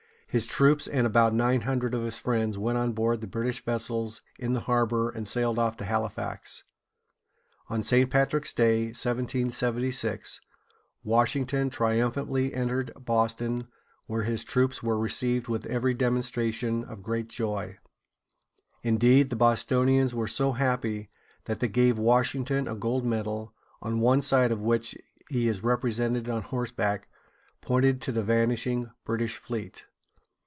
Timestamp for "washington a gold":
21.99-23.03